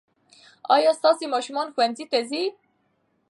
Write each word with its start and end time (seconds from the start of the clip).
ايا 0.75 0.91
ستاسې 0.99 1.25
ماشومان 1.33 1.67
ښوونځي 1.73 2.05
ته 2.11 2.19
ځي؟ 2.29 2.43